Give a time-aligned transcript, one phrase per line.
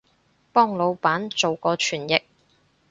[0.51, 2.23] 幫腦闆做過傳譯